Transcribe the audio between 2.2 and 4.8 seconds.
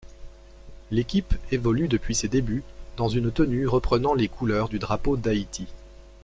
débuts dans une tenue reprenant les couleurs du